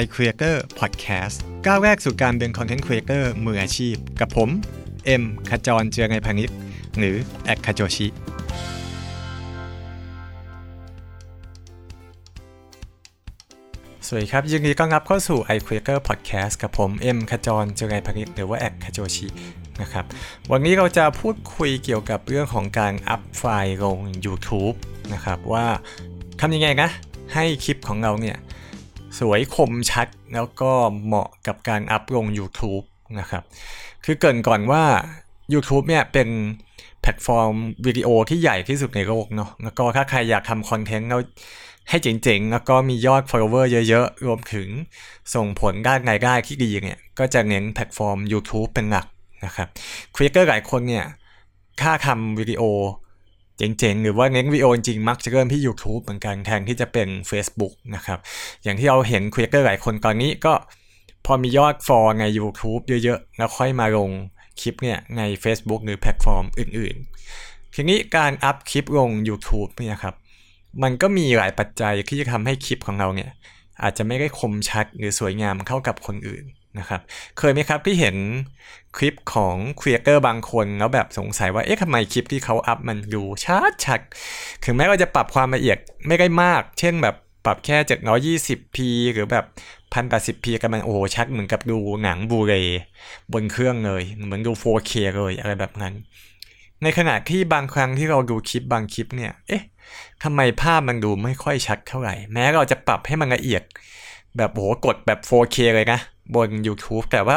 [0.00, 4.48] iCreator Podcast ก้าวแรกสู่การเป็น Content Creator มืออาชีพ กับผม
[5.06, 6.50] เอ็มขจรเจียรนัยพานิช
[6.98, 8.06] หรือ @khajochi
[14.06, 19.26] สวัสดีครับ ยินดีต้อนรับเข้าสู่ iCreator Podcast กับผมเอ็มขจรเจียรนัยพานิชหรือว่า @khajochi
[19.80, 20.04] นะครับ
[20.52, 24.76] วันนี้เราจะพูดคุยเกี่ยวกับเรื่องของการ up ไฟล์ลง YouTube
[25.12, 25.66] นะครับว่า
[26.40, 26.88] ทำยังไงนะ
[27.34, 28.36] ให้คลิปของเราเนี่ย
[29.18, 30.70] สวยคมชัดแล้วก็
[31.04, 32.84] เหมาะกับการ up ลง YouTube
[33.20, 33.42] นะครับ
[34.04, 34.84] คือเกริ่นก่อนว่า
[35.52, 36.28] YouTube เนี่ยเป็น
[37.00, 37.52] แพลตฟอร์ม
[37.86, 41.20] วิดีโอที่ใหญ่ที่สุดในโลกเนาะแล้วก็ถ้าใครอยากทำ content แล้ว
[41.88, 44.68] ให้เจ๋งๆ แล้วก็มียอด follower เยอะๆ รวมถึง
[45.34, 49.06] ส่งผลด้านรายได้ที่ดีเนี่ย ก็จะเน้นแพลตฟอร์ม YouTube เป็นหลัก
[49.44, 49.68] นะครับ
[50.14, 51.06] creator หลายคนเนี่ย
[51.80, 52.62] ถ้าทำวิดีโอ
[53.58, 58.18] เจ๋งๆ หรือว่าเน้นวิดีโอจริงมักจะเริ่มที่ YouTube เหมือนกันแทนที่จะเป็น Facebook นะครับ
[58.62, 60.54] อย่างที่เราเห็น creator หลายคนตอนนี้ก็
[61.26, 64.10] พอมียอด follow ใน YouTube เยอะๆ แล้วค่อยมาลง
[64.60, 70.14] คลิปเนี่ยใน Facebook หรือแพลตฟอร์มอื่นๆ ทีนี้การ up คลิปลง YouTube เนี่ยครับ
[70.82, 73.30] มันก็มีหลายปัจจัยที่จะทำให้คลิปของเราเนี่ย
[73.82, 76.44] อาจจะไม่ได้คมชัดหรือสวยงามเท่ากับคนอื่น
[76.78, 77.00] นะครับ
[77.38, 78.16] เคยไหมครับที่เห็น
[78.96, 84.00] คลิปของ creator บางคน แล้วแบบสงสัยว่าเอ๊ะทำไมคลิปที่เขา up มันดูชัดชัด
[84.64, 88.76] ถึงแม้ว่าจะปรับความละเอียดไม่ได้มาก เช่นแบบปรับแค่ 720p
[89.12, 89.44] หรือแบบ
[89.94, 92.52] 1080p กันมันโอ้ชัดเหมือนกับดูหนัง Blu-ray
[93.32, 95.94] บนเครื่องเลย เหมือนดู 4K เลยอะไรแบบนั้น
[96.82, 99.62] ในขณะที่บางครั้งที่เราดูคลิปบางคลิปเนี่ย เอ๊ะ
[100.22, 103.62] ทำไมภาพมันดูไม่ค่อยชัดเท่าไหร่ แม้เราจะปรับให้มันละเอียด
[104.36, 105.98] แบบโหกดแบบ 4K เลยนะ
[106.36, 107.36] บน YouTube แต่ว่า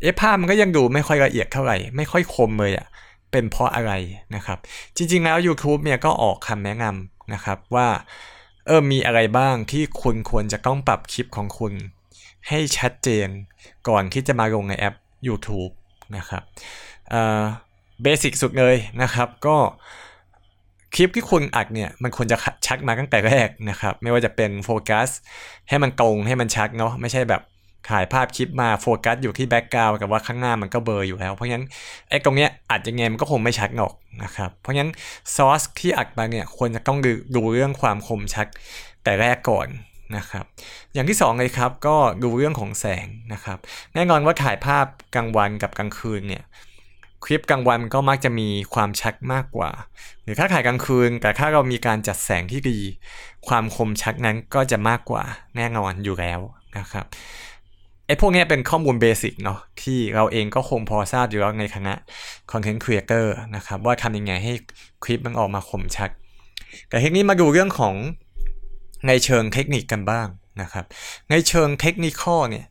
[0.00, 2.86] เอภาพมันก็ยังดูไม่ค่อยละเอียดเท่าไหร่ ไม่ค่อยคมเลยอะ่ะ
[3.32, 3.92] เป็นเพราะอะไร
[4.34, 4.58] นะครับ
[4.96, 7.88] จริงๆแล้ว YouTube เนี่ยก็ออกคำแนะนำนะครับว่า
[8.66, 11.72] เออมีอะไรบ้างที่คุณควรจะต้องปรับคลิปของคุณ
[12.48, 13.28] ให้ชัดเจน
[13.88, 14.94] ก่อนที่จะมาลงในแอป
[15.28, 15.72] YouTube
[16.16, 16.42] นะครับ
[18.02, 19.56] เบสิกสุดเลยนะครับก็
[20.94, 22.36] คลิปที่คุณอัดเนี่ยมันควรจะ
[22.66, 25.08] ชัดมาตั้งแต่แรกนะครับ ไม่ว่าจะเป็นโฟกัส
[25.68, 27.42] ให้มันตรงให้มันชัดเนาะไม่ใช่แบบ
[27.90, 31.64] ถ่ายภาพคลิปมาโฟกัสอยู่ที่ background กับว่าข้างหน้ามันก็เบลออยู่แล้ว เพราะงั้น
[32.10, 34.90] ไอ้ตรงเนี้ยอาจจะไงมันก็คงไม่ชัดหรอกนะครับ เพราะงั้น
[35.34, 36.98] ซอสที่อัดมาเนี่ยควรจะต้อง
[37.36, 38.46] ดูเรื่องความคมชัด
[39.04, 39.68] แต่แรกก่อน
[40.16, 40.44] นะครับ
[40.92, 43.58] อย่างที่2เลยครับก็ดูเรื่องของแสงนะครับ
[43.94, 46.44] แน่นอนว่าถ่ายภาพกลางวันกับกลางคืนเนี่ย
[47.24, 49.70] คลิปกลางวันก็มักจะมีความชัดมากกว่า
[50.22, 52.78] หรือถ้าถ่ายกลางคืน แต่ถ้าเรามีการจัดแสงที่ดี
[53.48, 55.22] ความคมชัดนั้นก็จะมากกว่า
[55.56, 56.40] แน่นอนอยู่แล้ว
[56.78, 57.06] นะครับ
[58.08, 61.94] ไอ้พวกนี้เป็นข้อมูลเบสิกเนาะที่เราเองก็คงพอทราบอยู่แล้วในคณะ
[62.50, 63.26] Content Creator
[63.56, 64.52] นะครับว่าทำยังไงให้
[65.04, 66.10] คลิปมันออกมาคมชัด
[66.88, 67.94] แต่ทีนี้มาดูเรื่องของ
[69.08, 70.26] ในเชิงเทคนิคกันบ้าง
[70.62, 70.84] นะครับ
[71.30, 72.66] ในเชิงเทคนิคเนี่ย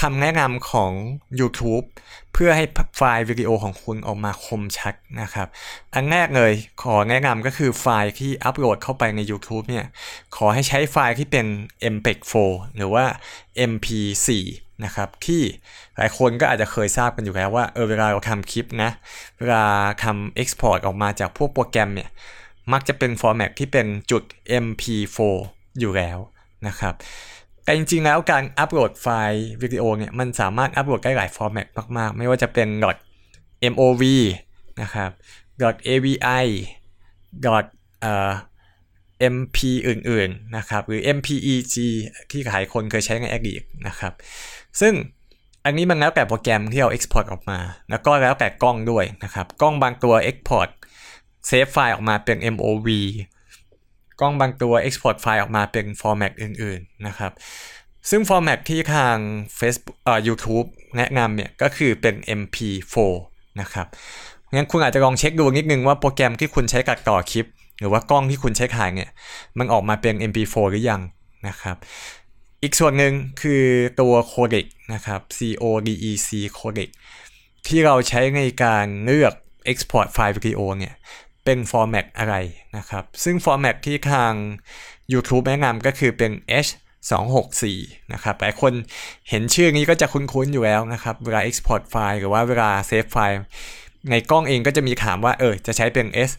[0.00, 0.92] คำแนะนำของ
[1.40, 1.86] YouTube
[2.32, 2.64] เพื่อให้
[2.96, 5.48] ไฟล์วิดีโอของคุณออกมาคมชัดนะครับ
[5.94, 6.52] อันแรกเลย
[6.82, 9.86] ขอแนะนำก็คือไฟล์ที่อัปโหลดเข้าไปใน YouTube เนี่ย
[10.36, 11.46] ขอให้ใช้ไฟล์ที่เป็น
[11.94, 12.18] MPEG
[12.48, 13.04] 4 หรือว่า
[13.70, 14.26] MP4
[14.84, 15.42] นะครับที่
[15.96, 18.90] หลายคนก็อาจจะเคยทราบกันอยู่แล้วว่าเออเวลาเราทำคลิปนะ
[19.38, 19.64] เวลา
[20.04, 22.08] ทำ Export ออกมาจากพวกโปรแกรมเนี่ย
[22.72, 24.22] มักจะเป็น format ที่เป็นจุด
[24.64, 25.18] MP4
[25.78, 26.18] อยู่แล้ว
[26.66, 26.94] นะครับ
[27.66, 31.66] แต่จริงๆแล้วการอัปโหลดไฟล์วิดีโอเนี่ยมันสามารถอัปโหลดได้หลายฟอร์แมต
[31.98, 32.68] มากๆ ไม่ว่าจะเป็น
[33.72, 34.02] .mov
[34.82, 35.10] นะครับ
[35.92, 36.12] .avi
[39.34, 41.48] .mp อื่นๆนะครับหรือ mpeg
[42.30, 44.12] ที่หลายคนเคยใช้ในอดีตนะครับ
[44.80, 44.94] ซึ่ง
[45.64, 47.58] อันนี้มันแล้วแต่โปรแกรมที่เรา export ออกมา
[47.90, 50.68] แล้วก็แล้วแต่กล้องด้วยนะครับ กล้องบางตัว export
[51.46, 52.88] เซฟไฟล์ออกมาเป็น MOV
[54.20, 57.32] กล้องบางตัว export ไฟล์ออกมาเป็นฟอร์แมตอื่น ๆ นะครับ
[58.10, 59.16] ซึ่งฟอร์แมตที่ทาง
[59.58, 60.66] Facebook เอ่อ YouTube
[60.96, 62.94] แนะนำเนี่ยก็คือเป็น MP4
[63.60, 63.86] นะครับ
[64.54, 67.46] งั้นคุณอาจจะลองเช็คดูนิดนึงว่าโปรแกรมที่คุณใช้ตัดต่อคลิป
[67.78, 69.10] หรือว่ากล้องที่คุณใช้ถ่ายเนี่ย
[69.58, 71.00] มันออกมาเป็น MP4 หรือยัง
[71.48, 71.76] นะครับ
[72.62, 73.12] อีกส่วนหนึ่ง
[73.42, 73.64] คือ
[74.00, 76.00] ตัว codec นะครับ codec
[76.58, 76.88] codec
[77.66, 79.32] ที่เราใช้ในการเลือก
[79.70, 80.94] export ไฟล์วิดีโอเนี่ย
[81.46, 82.36] เป็นฟอร์แมตอะไร
[82.76, 84.32] นะครับ ซึ่งฟอร์แมตที่ทาง
[85.12, 86.32] YouTube แนะนำก็คือเป็น
[86.66, 86.70] H
[87.40, 88.72] 264 นะครับ หลายคน
[89.28, 93.40] เห็นชื่อนี้ก็จะคุ้นๆอยู่แล้วนะครับ เวลา Export ไฟล์หรือว่าเวลาเซฟไฟล์
[94.10, 96.30] ในกล้องเองก็จะมีถามว่า เออ จะใช้เป็น H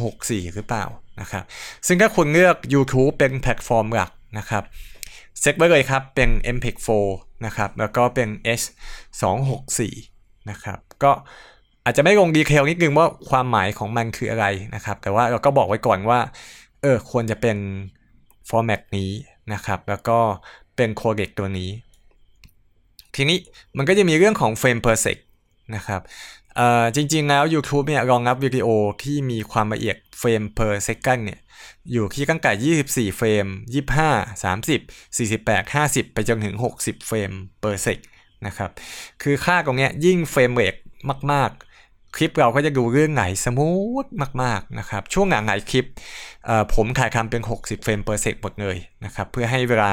[0.00, 0.84] 264 หรือเปล่า
[1.20, 1.44] นะครับ
[1.86, 4.62] ซึ่งถ้าคุณเลือก YouTube เป็นแพลตฟอร์มหลักนะครับ
[5.40, 6.76] เซ็ตไว้เลยครับ เป็น MPEG
[7.10, 8.28] 4นะครับ แล้วก็เป็น
[8.60, 8.62] S
[9.74, 11.12] 264 นะครับ ก็
[11.84, 16.20] อาจจะไม่ลงดีเทลนิดนึงว่าความหมายของมันคืออะไรนะครับ แต่ว่าเราก็บอกไว้ก่อนว่า
[16.82, 17.56] เออควรจะเป็น
[18.48, 19.10] ฟอร์แมตนี้
[19.52, 20.18] นะครับ แล้วก็
[20.76, 21.70] เป็นโคเดกตัวนี้
[23.14, 23.38] ทีนี้
[23.76, 25.18] มันก็จะมีเรื่องของเฟรม per sec
[25.74, 26.00] นะครับ
[26.94, 28.68] จริงๆแล้ว YouTube เนี่ยรองรับวิดีโอ
[29.02, 31.40] ที่มีความละเอียดเฟรม per second เนี่ย
[31.92, 33.46] อยู่ที่ตั้งแต่ 24 เฟรม
[34.12, 37.30] 25 30 48 50 ไปจนถึง 60 frame
[37.62, 37.98] per sec
[38.46, 38.70] นะครับ
[39.22, 40.74] คือค่าตรงเนี้ยยิ่ง frame rate
[41.32, 41.73] มากๆ
[42.16, 44.06] คลิปเราก็จะดูลื่นไหล smooth
[44.42, 45.84] มากๆนะครับ ช่วงหลังเนี่ยคลิป
[46.74, 49.92] ผมถ่ายทำเป็น 60 frame per sec หมดเลยนะครับ เพื่อให้เวลา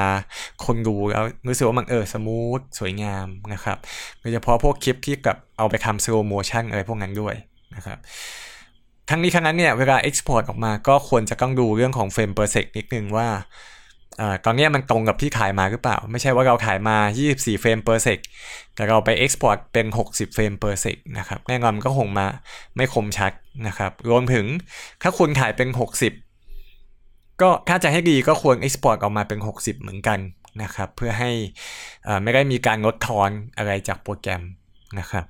[0.64, 3.78] คนดูแล้วรู้สึกว่ามันเออ smooth สวยงามนะครับ
[4.20, 7.34] โดยเฉพาะพวกคลิปที่กะเอาไปทำ slow motion อะไรพวกนั้นด้วย
[7.76, 7.98] นะครับ
[9.10, 13.28] ทั้งนี้ทั้งนั้นเนี่ยเวลา export ออกมาก็ควรจะต้องดูเรื่องของเฟรม per sec นิดนึงว่า
[14.44, 16.96] ตอนนี้มันตรงกับที่ขายมาหรือเปล่า ไม่ใช่ว่าเราขายมา
[17.28, 18.18] 24 เฟรม per sec
[18.74, 22.26] แต่เราไป export เป็น 60 เฟรม per sec นะครับแน่นอนมันก็คงมา
[22.76, 23.32] ไม่คมชัด
[23.66, 24.46] นะครับรวมถึง
[25.02, 25.68] ถ้าคุณขายเป็น
[26.74, 30.18] 60 ก็ถ้าจะให้ดีก็ควร export ออกมาเป็น 60 เหมือนกัน
[30.62, 31.30] นะครับเพื่อให้
[32.22, 34.42] ไม่ได้มีการลดทอนอะไรจากโปรแกรม
[34.98, 35.24] นะครับ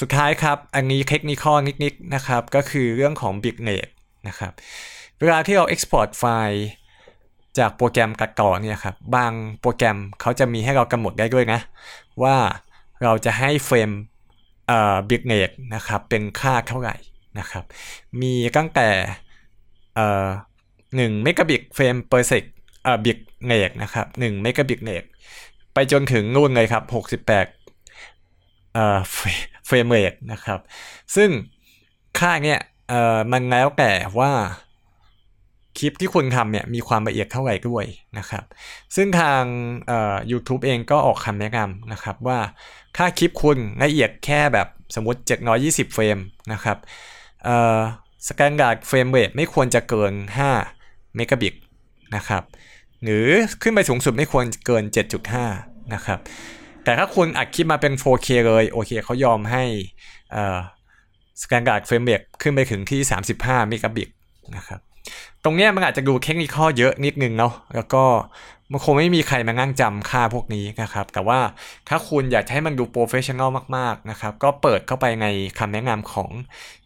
[0.00, 1.44] สุดท้ายครับ อันนี้เทคนิค
[1.82, 3.88] นิดๆนะครับก็คือเรื่องของ Big n e t
[4.28, 4.52] นะครับ
[5.20, 6.66] เวลาที่เรา Export ไฟล์
[7.58, 11.60] จากโปรแกรมกัดต่อเนี่ยครับบางโปรแกรมเขาจะมีให้เรากำหนดได้ด้วยนะ
[12.22, 12.36] ว่า
[13.02, 13.90] เราจะให้เฟรม
[14.68, 16.96] เอ่อ Big n e t นะครับเป็นค่าเท่าไหร่
[17.38, 17.64] นะครับ
[18.20, 18.88] มีตั้งแต่
[19.94, 20.26] เอ่อ
[20.76, 22.44] 1 megabit frame per sec เซก
[22.84, 23.18] เอ่อ bit
[23.50, 25.04] n e t นะครับ1 megabit n e t
[25.74, 27.26] ไปจนถึงนู่นเลยครับ68
[29.66, 30.58] frame rate นะครับ
[31.16, 31.30] ซึ่ง
[32.18, 32.58] ค่าเนี่ย
[32.88, 34.32] เอ่อมันแล้วแต่ว่า
[35.78, 37.84] คลิปที่คุณทำเนี่ยมีความละเอียดเท่าไหร่ด้วย
[38.18, 38.44] นะครับ
[38.96, 39.42] ซึ่งทาง
[39.86, 42.38] เอ่อ YouTube เองก็ออกคำแนะนำนะครับว่า
[42.96, 45.20] ถ้าคลิปคุณละเอียดแค่แบบสมมติ
[45.58, 46.18] 720 เฟรม
[46.52, 46.78] นะครับ
[48.28, 50.12] standard frame rate ไม่ควรจะเกิน
[50.64, 51.54] 5 เมกะบิต
[52.16, 52.42] นะครับ
[53.02, 53.26] หรือ
[53.62, 54.84] ขึ้นไปสูงสุดไม่ควรเกิน
[55.38, 56.18] 7.5 นะครับ
[56.84, 59.64] แต่ถ้าคุณอัดคลิปมาเป็น 4K เลยโอเคเขายอมให้
[61.42, 63.00] standard frame rate ขึ้นไปถึงที่
[63.34, 64.08] 35 เมกะบิต
[64.56, 64.80] นะครับ
[65.44, 68.04] ตรงนี้มันอาจจะดูเทคนิคเยอะนิดนึงเนาะแล้วก็
[68.72, 71.40] มันคงไม่มีใครมานั่งจำค่าพวกนี้นะครับ แต่ว่า
[71.88, 75.26] ถ้าคุณอยากให้มันดู professional มากๆนะครับ ก็เปิดเข้าไปใน
[75.58, 76.30] คำแนะนำของ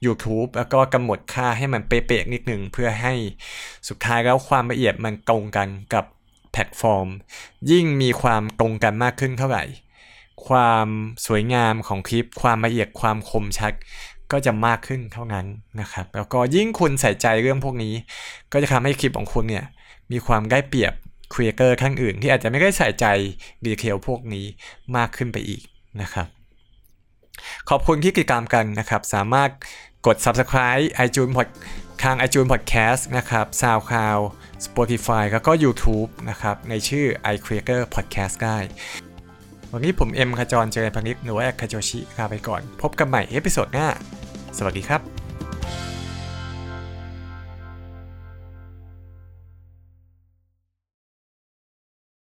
[0.04, 3.14] YouTube แล้วก็กำหนดค่าให้มันเป๊ะๆนิดนึง เพื่อให้
[3.88, 6.04] สุดท้ายแล้วความละเอียดมันตรงกันกับ
[6.52, 7.08] แพลตฟอร์ม
[7.70, 9.64] ยิ่งมีความตรงกันมากขึ้นเท่าไหร่
[10.48, 10.88] ความ
[11.26, 13.72] สวยงามของคลิป ความละเอียดความคมชัด
[14.32, 15.46] ก็จะมากขึ้นเท่านั้น
[15.80, 17.94] นะครับ แล้วก็ยิ่งคุณใส่ใจเรื่องพวกนี้
[18.52, 19.64] ก็จะทำให้คลิปของคุณเนี่ย
[20.12, 20.92] มีความได้เปรียบ
[21.32, 23.06] creator ท่านอื่น ที่อาจจะไม่ได้ใส่ใจ
[23.66, 24.46] detail พวกนี้
[24.96, 25.62] มากขึ้นไปอีก
[26.02, 26.26] นะครับ
[27.68, 29.50] ขอบคุณที่ติดตามกันนะครับ สามารถ
[30.06, 31.48] กด subscribe iTunes Pod
[32.02, 34.22] ทาง iTunes Podcast นะครับ SoundCloud
[34.66, 38.58] Spotify แล้วก็ YouTube นะครับ ในชื่อ iCreator Podcast ได้
[39.72, 43.88] วันนี้ผมเอ็มขจรเจริญพนิษฐ์หรือว่าแอด khajochi ลาไปก่อน พบกันใหม่ episode หน้า
[44.58, 45.21] สวัสดีครับ